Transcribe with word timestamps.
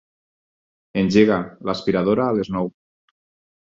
Engega 1.03 1.39
l'aspiradora 1.71 2.29
a 2.29 2.37
les 2.43 2.55
nou. 2.59 2.77